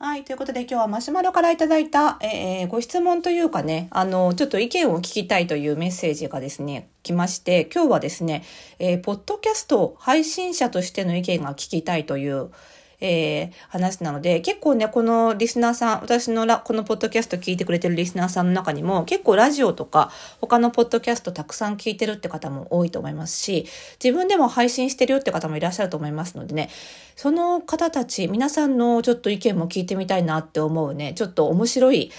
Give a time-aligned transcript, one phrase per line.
[0.00, 0.24] はい。
[0.24, 8.44] ということで今日はマシュマロからいただいた、えー、ご質問というかね、あの、ちょっと意見を聞きたいというメッセージがですね、来まして、今日はですね、
[8.78, 12.52] えー、ポッドキャスト配信者としての意見が聞きたいという、
[13.00, 23.66] えー、話なので、結構ね、このリスナーさん、私のラこのポッドキャスト聞いてくれてるリスナーさんの中にも、結構ラジオとか、他のポッドキャストたくさん聞いてるって方も多いと思いますし、
[24.02, 26.70] 自分でも配信してるよって方もいらっしゃると思いますのでね、
[27.14, 32.10] その方たち、皆さんのちょっと意見も聞いてみたいなって思うね、ちょっと面白い、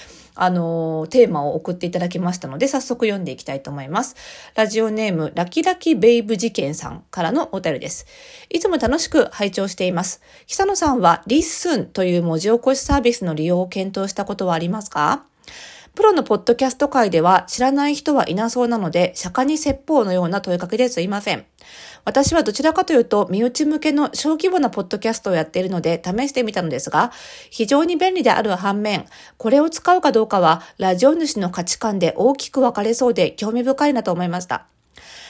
[0.42, 4.16] あの、テーマを送っていただきましたので、早速読んでいきたいと思います。
[4.56, 8.06] ラジオネーム、ラキラキベイブ事件さんからのお便りです。
[8.50, 10.22] いつも楽しく拝聴しています。
[10.48, 15.26] 久野さんは、 LISTEN という文字起こしサービスの利用を検討したことはありますか？
[16.00, 21.46] プロのポッドキャスト界では知らない人はいなそうなので、釈迦に説法のような問いかけですいません。
[22.06, 27.12] 私はどちらかというと、身内向けの小規模なポッドキャストをやっているので、試してみたのですが、
[27.50, 34.68] 非常に便利である反面、これを使うかどうかは、ラジオ主の価値観で大きく分かれそうで興味深いなと思いました。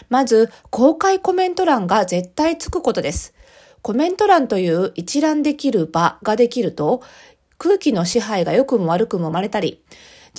[0.08, 3.34] まず、公開コメント欄が絶対つくことです。
[3.82, 7.02] コメント欄という一覧できる場ができると、
[7.58, 9.82] 空気の支配が良くも悪くも生まれたり、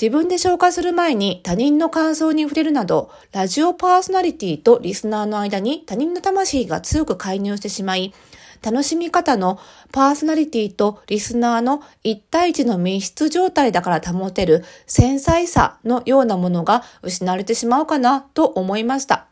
[0.00, 8.14] 自分で消化する前に他人の感想に触れるなど、ラジオパーソナリティとリスナーの間に他人の魂が強く介入してしまい、
[8.62, 9.58] 楽しみ方の
[9.92, 19.29] パーソナリティとリスナーの一対一の密室状態だから保てる繊細さのようなものが失われてしまうかなと思いました。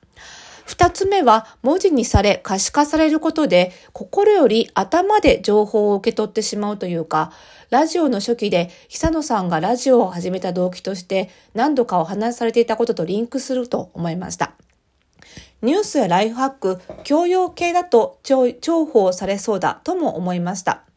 [0.69, 7.33] 二つ目は文字にされ可視化されることで心より頭で情報を受け取ってしまうというか、
[7.70, 14.52] ラジオの初期で久野さんがラジオを始めた動機として何度かお話しされていたこととリンクすると思いました。
[15.62, 20.88] ニュースやライフハック、教養系だと重宝されそうだとも思いました。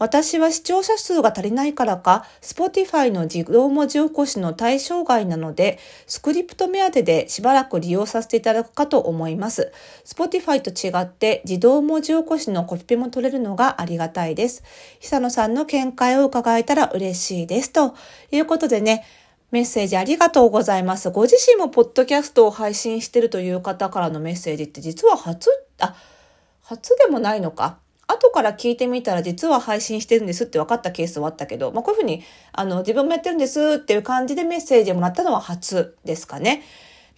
[0.00, 9.72] 私は視聴者数が足りないからか、Spotify の自動文字起こしの対象外なので、スクリプト目当てでしばらく利用させていただくかと思います。
[10.06, 14.64] Spotify と違って自動文字起こしのコピペも取れるのがありがたいです。
[15.00, 17.70] 久野さんの見解を伺えたら嬉しいです。
[17.70, 17.94] と
[18.32, 19.04] いうことでね、
[19.50, 21.10] メッセージありがとうございます。
[21.10, 25.94] ご自身もポッドキャストを配信してるという方からのメッセージって実は初、あ、
[26.62, 27.76] 初でもないのか。
[28.10, 32.22] 後から聞いてみたら実は配信してるんですって分かったケースはあったけど、まあ、こういうふうに、
[32.52, 36.62] あの、自分もやってるんですっていう感じでメッセージをもらったのは初ですかね。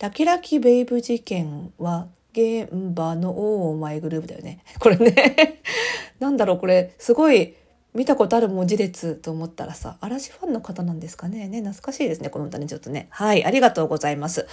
[0.00, 4.64] ラキラキベイブ事件は現場のオーマイグループだよね。
[4.80, 5.60] これね
[6.18, 7.54] なんだろう、これ、すごい、
[7.94, 11.46] 見たことある文字列と思ったらさ、嵐ファンの方なんですかね。
[11.46, 13.08] ね、懐かしいですね、この歌ね、ちょっとね。
[13.10, 14.46] はい、ありがとうございます。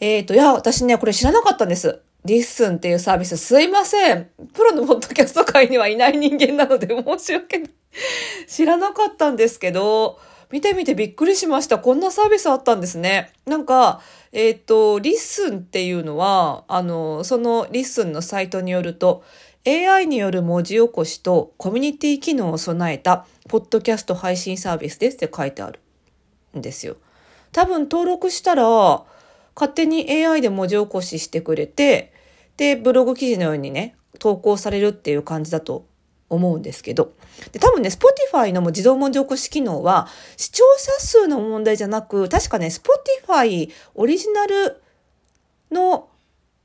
[0.00, 2.00] えっ、ー、と、いや、私ね、これ知らなかったんです。
[2.24, 4.30] LISTEN っていうサービス、すいません。
[4.54, 7.70] プロのポッドキャスト界にはいない人間なので申し訳ない。
[8.46, 10.20] 知らなかったんですけど、
[10.52, 11.78] 見てみてびっくりしました。
[11.78, 13.32] こんなサービスあったんですね。
[13.46, 14.00] なんか、
[14.32, 19.24] えっ、ー、と、 LISTEN っていうのは、あの、その LISTEN のサイトによると、
[19.66, 25.80] AI による文字起こしとコミュニティ機能を備えた、ポッドキャスト配信サービスですって書いてある
[26.56, 26.96] んですよ。
[27.50, 29.04] 多分登録したら、
[29.54, 32.12] 勝手に AI で文字起こししてくれて、
[32.56, 35.86] で、ブログ記事のようにね、投稿されるっていう感じだと
[36.28, 37.12] 思うんですけど。
[37.52, 44.80] で、多分ね、Spotify の自動文字起こし機能は、視聴者数の問題じゃなく、確かね、Spotify オリジナル
[45.70, 46.08] の、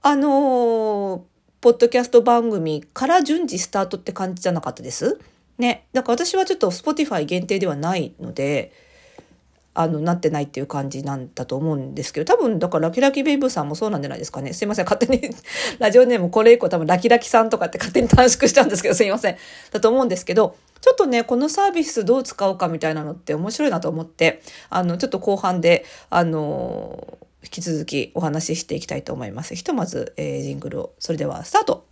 [0.02, 1.22] あのー、
[1.60, 5.20] ポッドキャスト番組から順次スタートって感じじゃなかったです？
[5.58, 5.88] ね。
[5.92, 8.72] だから私はちょっと Spotify 限定ではないので、
[9.80, 14.52] あの、なってないっていう感じなんだと思うんですけど、多分、だからラキラキベイブーさんもそうなんじゃないですかね。
[14.54, 14.86] すいません。
[14.86, 15.30] 勝手に
[15.78, 19.38] ラジオネームこれ以降多分ラキラキさんとかって勝手に短縮したんですけど、すいません。
[19.72, 29.54] だと思うんですけど、ちょっとね、このサービスどう使うかみたいなのって面白いなと思って、あの、ちょっと後半で、あの引き続きお話ししていきたいと思います。
[29.54, 30.94] ひとまず、えー、ジングルを。
[30.98, 31.86] それでは、スタート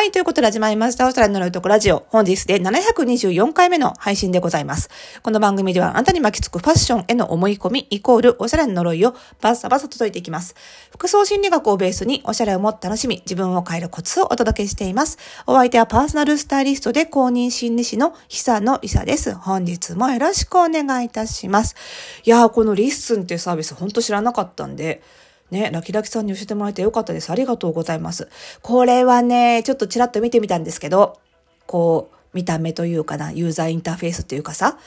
[0.00, 0.12] はい。
[0.12, 1.04] ということで始まりました。
[1.04, 2.06] オーストラリアのロイトコラジオ。
[2.08, 4.88] 本日で724回目の配信でございます。
[5.22, 10.54] この番組ではあなたに巻きつくファッションへの思い込みイコールおしゃれの呪いをバッサバサ届いていきます。
[10.90, 15.18] 服装心理学をベースにおしゃれをもっと楽しみ、自分を変えるコツをお届けしています。
[15.46, 19.34] お相手はパーソナルスタイリストで公認心理師の久野伊佐です。
[19.34, 21.76] 本日もよろしくお願いいたします。
[22.24, 25.02] いやー、この LISTEN っていうサービスほんと知らなかったんで、
[25.50, 27.30] ね、ラキラキさんに教えてもらえてよかったです。
[27.30, 28.28] ありがとうございます。
[28.62, 31.18] これはね、ちょっとちらっと見てみたんですけど、
[31.66, 34.78] こう、見た目というかな、ユーザーインターフェースというかさ、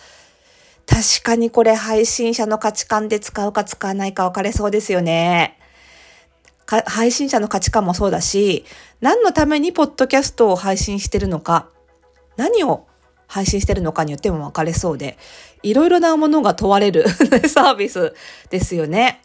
[0.85, 5.57] 確かにこれ配信者の価値観で使うか使わないか分かれそうですよね。
[6.85, 8.65] 配信者の価値観もそうだし、
[9.01, 11.69] 何のためにポッドキャストを配信してるのか、
[12.37, 12.87] 何を
[13.27, 15.17] 配信してるのかによっても分かれそうで、
[15.61, 17.07] いろいろなものが問われる
[17.49, 18.13] サービス
[18.49, 19.22] ですよね。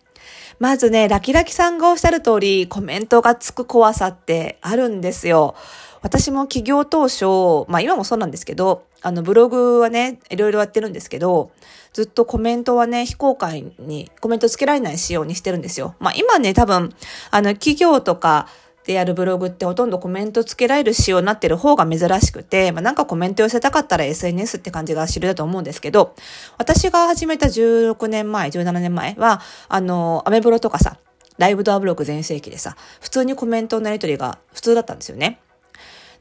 [0.59, 5.55] まずね、ラキラキさんがおっしゃる通り、コメントがつく怖さってあるんですよ。
[6.03, 7.25] 私も起業当初、
[7.69, 11.53] まあ今もそうなんですけど、あのブログはね、いろいろやってるんですけど、
[11.93, 15.95] ずっとコメントはね、非公開にコメントつけられない仕様にしてるんですよ。
[16.01, 16.93] まあ今ね、多分、
[17.31, 18.49] あの企業とか
[18.89, 26.15] でやるブログってほとんどコメントつけられる仕様になってる方が珍しくて、まあなんかコメント寄せたかったら SNS って感じが主流だと思うんですけど、
[26.57, 30.97] 私が始めた16年前、17年前は、あの、アメブロとかさ、
[31.37, 35.39] ライブドアブログ全盛期でさ、普通にコメントのやり取りが普通だったんですよね。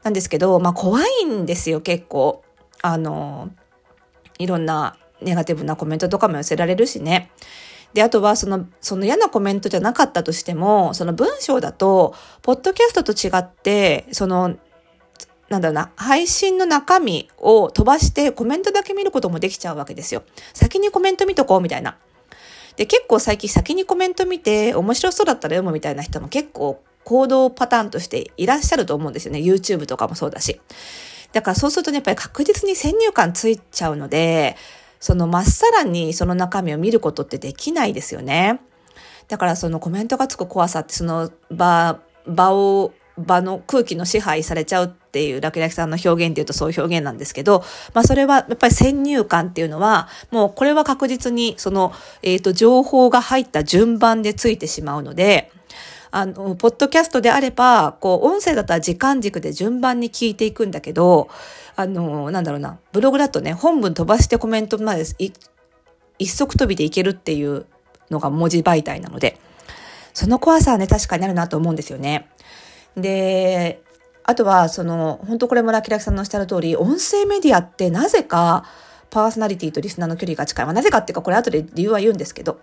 [0.02, 2.44] なんですけど、まあ怖いんですよ、結構。
[2.82, 3.48] あの、
[4.38, 7.30] いろんなネガティブなコメントとかも寄せられるしね。
[7.94, 14.56] で、あとはその、その嫌なコメントじゃなかったとしても、その文章だと、ポッドキャストと違って、その、
[15.48, 20.22] なんだろうな、配信の中身を飛ばしてコメントだけ見ることもできちゃうわけですよ。
[20.52, 21.96] 先にコメント見とこうみたいな。
[22.76, 29.40] で、結構最近先にコメント見て面白そうだったら読むみたいな人も結構行動パターンとしていらっしゃると思うんですよね。
[29.40, 30.60] YouTube とかもそうだし。
[31.32, 34.56] だからそうするとね、やっぱり確実に先入観ついちゃうので、
[35.00, 38.60] そのまっさらにその中身を見ることってできないですよね。
[39.28, 51.92] だからそのコメントがつく怖さってその場、場を、場の空気の支配されちゃうっていうラキラキさんの表現っていうとそういう表現なんですけど、まあそれはやっぱり先入観っていうのは、もうこれは確実にその、
[52.22, 55.50] えっ、ー、と、情報が入った順番でついてしまうので、
[56.10, 61.28] あの、ポッドキャストであれば、こう、音声だったら時間軸で順番に聞いていくんだけど、
[61.76, 65.04] あの、なんだろうな、ブログだとね、本文飛ばしてコメントまで
[66.18, 67.66] 一足飛びでいけるっていう
[68.10, 69.38] のが文字媒体なので、
[70.14, 72.28] その怖さはね、確かになるなと思うんですよね。
[72.96, 73.82] で、
[74.24, 78.64] あとは、その、本当これもラキラキさんのおっしゃる通り、音声メディアってなぜか、
[79.10, 80.64] パーソナリティとリスナーの距離が近い。
[80.66, 82.60] まあ、なぜかっていうか、これ後で理由は言うんですけど、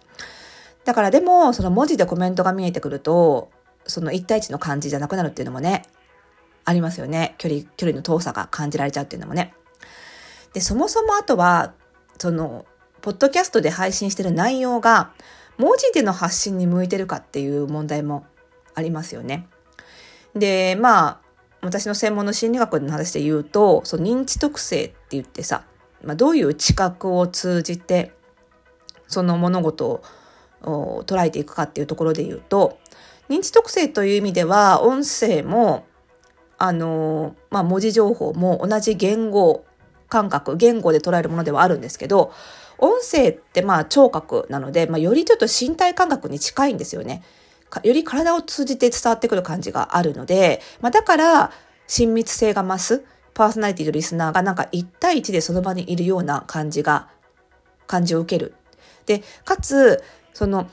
[0.86, 3.50] だからでも、その文字でコメントが見えてくると、
[3.88, 5.84] その1対1の感じじゃなくなるっていうのもね、
[6.64, 7.36] ありますよね。
[7.38, 9.54] 距離、距離の遠さが感じられちゃうっていうのもね。
[10.54, 11.74] で、そもそもあとは、
[12.18, 12.66] その、
[13.02, 15.12] ポッドキャストで配信してる内容が、
[15.58, 18.26] 文字での発信に向いてるかっていう問題も
[18.74, 19.48] ありますよね。
[20.36, 21.20] で、まあ、
[21.62, 25.66] 私の専門の心理学の話で言うと、その認知特性って言ってさ、
[26.04, 28.14] まあ、どういう知覚を通じて、
[29.08, 30.04] その物事を
[30.66, 32.80] 捉えていくかっていうところで言うと
[33.30, 35.86] 認知特性という意味では音声も
[36.58, 39.66] あの、まあ、文字情報も同じ言語
[40.10, 42.32] 感覚言語で捉えるものではあるんですけど
[42.78, 47.24] 音声ってまあ聴覚なので、まあ、よりちょっと身体感覚に近いんですよね。
[47.84, 51.52] より体を通じて伝わってくる感じがあるので、まあ、だから
[51.88, 53.04] 親密性が増す
[53.34, 57.10] パーソナリティとリスナーがなんか1対1でその場にいるような感じが
[57.88, 58.54] 感じを受ける。
[59.06, 60.04] でかつ
[60.36, 60.70] その、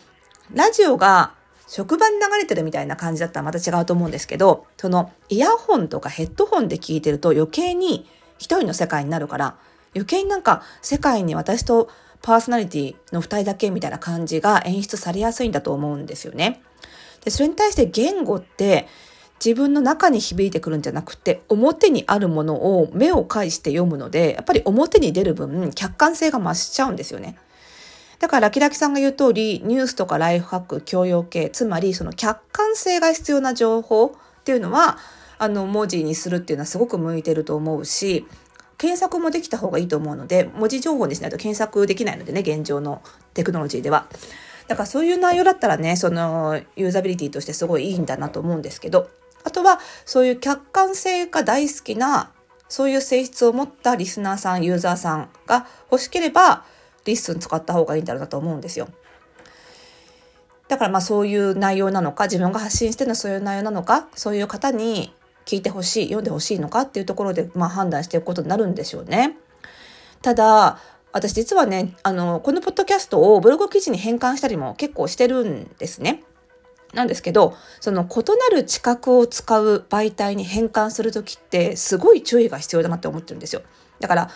[0.53, 1.33] ラジオが
[1.69, 8.07] 職場に流れてるみたいな感じだったらまた違うと思うんですけど、そのイヤホンとかヘッドホンで聞いてると余計に
[8.37, 9.57] 一人の世界になるから、
[9.95, 11.89] 余計になんか世界に私と
[12.21, 16.61] パーソナリティの二人だけみたいな感じが演出されやすいんだと思うんですよね。
[17.25, 18.89] で、それに対して言語って
[19.45, 27.39] 自分の中に響いてくるんじゃなくて、表にあるものを目を介して読むので、やっぱり表に出る分、客観性が増しちゃうんですよね。
[28.23, 34.97] だから、ラキラキさんが言う通り、ニュースとかライフハック、教養系、つまりその客観性が必要な情報っていうのは、
[35.39, 38.25] あの、文字にするっていうのはすごく向いてると思うし、
[38.79, 43.03] 検索もできた方がいいと思うので、文字情報にしないと検索できないのでね、現状の
[43.35, 44.07] テクノロジーでは。
[44.69, 49.11] だからそういう内容だったらね、そのユーザビリティとしてすごいいいんだなと思うんですけど、
[49.43, 52.31] あとはそういう客観性が大好きな、
[52.69, 56.65] そういう性質を持ったリスナーさん、ユーザーさんが欲しければ、
[57.05, 58.89] LISTEN使った方がいいんだろうなと思うんですよ。
[60.69, 69.37] だからまあそういう内容なのか、自分が発信してるのはそういう内容なのか、そういう方に聞いてほしい、読んでほしいのかっていうところでまあ判断していくことになるんでしょうね。
[70.23, 70.79] ただ、
[71.13, 76.25] 私実はね、あの、このポッドキャストをブログ記事に変換したりも結構してるんですね。
[76.95, 78.15] なんですけど、その異
[78.53, 83.63] なる知覚を使う媒体に変換するときってすごい注意が必要だなって思ってるんですよ。
[84.01, 84.31] だから、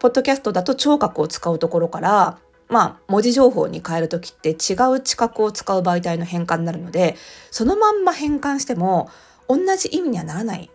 [0.00, 2.38] ポッドキャストだと聴覚を使うところから、
[2.68, 7.16] まあ、文字情報に変えるときって違う知覚を使う媒体の変換になるので、
[7.50, 9.10] そのまんま変換しても
[9.46, 10.70] 同じ意味にはならない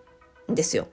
[0.51, 0.87] んですよ。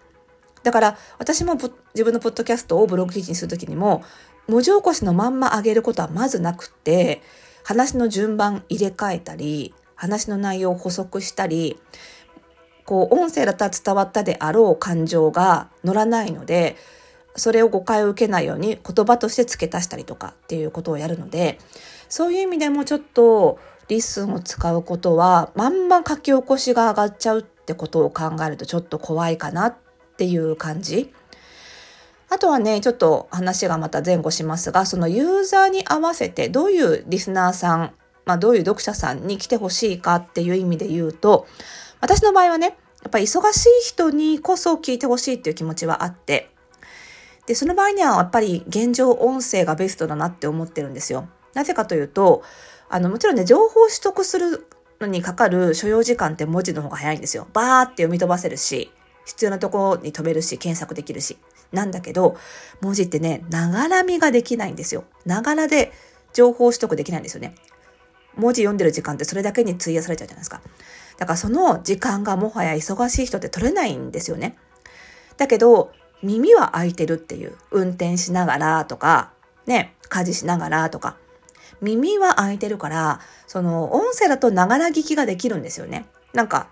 [0.62, 1.55] だから私も
[1.93, 4.03] 自分のポッドキャストをブログ記事にするときにも、
[4.49, 7.21] 文字起こしのまんま上げることはまずなくて、
[7.65, 11.79] 話の順番入れ替えたり、話の内容を補足したり、
[12.87, 16.77] こう、音声だったら伝わったであろう感情が乗らないので、
[17.35, 21.59] それを誤解を受けないように言葉として付け足したりとかっていうことをやるので、
[22.09, 23.59] そういう意味でもちょっと
[23.89, 29.77] LISTENを使うことは、まんま書き起こしが上がっちゃうってことを考えるとちょっと怖いかなっ
[30.17, 31.12] ていう感じ。
[32.29, 37.93] あとはね、ちょっと話がまた前後しますが、そのユーザーに合わせてどういうリスナーさん、
[38.25, 41.47] まあどういう読者さんに来てほしいかっていう意味で言うと、
[42.01, 46.52] 私の場合はね、やっぱり忙しい人にこそ聞いてほしいっていう気持ちはあって、
[47.47, 51.29] で、その場合にはやっぱり現状音声がベストだなって思ってるんですよ。
[51.55, 52.43] なぜかというと、
[52.89, 54.67] あの、もちろんね、情報取得する
[55.01, 57.49] のにかかる所要時間って文字の方が早いんですよ。
[57.53, 58.93] バーって読み飛ばせるし、
[59.25, 61.39] 必要なところに飛べるし、検索できるし。
[61.73, 62.37] なんだけど、
[62.81, 65.05] 文字ってね、ながらみができないんですよ。
[65.25, 65.93] ながらで
[66.33, 67.55] 情報取得できないんですよね。
[68.37, 70.61] 文字読んでる時間ってそれだけに費やされちゃうじゃないですか。
[71.19, 74.57] だからその時間がもはや忙しい人って取れないんですよね。
[75.37, 77.57] だけど、耳は開いてるっていう。
[77.71, 79.33] 運転しながらとか、
[79.67, 81.17] ね、家事しながらとか。
[81.81, 86.07] 耳は開いてるから、その音声だとながら聞きができるんですよね。
[86.33, 86.69] なんか、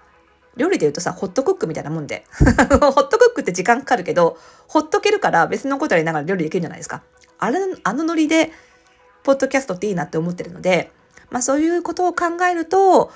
[0.56, 2.24] 料理で言うとさ、ホットクックみたいなもんで。
[2.32, 4.38] ホットクックって時間かかるけど、
[4.68, 7.02] ほっとけるから別のことやりながら料理できるじゃないですか。
[7.38, 8.52] あれ、あのノリで、
[9.22, 10.92] ポッドキャストっていいなって思ってるので、
[11.30, 13.10] まあそういうことを考えると、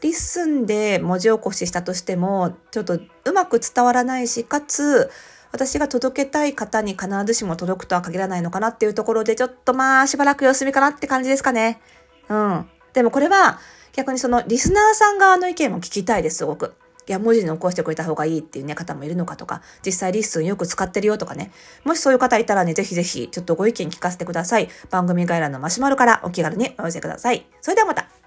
[0.00, 5.10] LISTENで文字起こししたとしても、ちょっとうまく伝わらないし、かつ、
[5.52, 11.80] 私が届けたい方に必ずしも届くとは限らないのかなっていうところで、ちょっとまあしばらく様子見かなって感じですかね。
[12.28, 12.68] うん。
[12.92, 13.58] でもこれは
[13.92, 16.74] 逆にそのリスナーさん側の意見も聞きたいです、すごく。
[17.06, 21.50] いや、文字に起こしてくれた方がいいっていうね、方もいるのかとか、実際 LISTENよく使ってるよとかね。
[21.84, 24.68] もしそういう方いたらね、ぜひぜひ、ちょっとご意見聞かせてください。
[24.90, 27.46] 番組概要欄のマシュマロからお気軽にお寄せください。
[27.60, 28.19] それではまた。